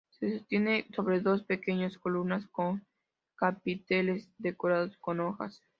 [0.19, 2.83] Se sostiene sobre dos pequeñas columnas, con
[3.35, 5.61] capiteles decoradas con hojas.